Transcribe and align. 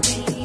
me. 0.00 0.41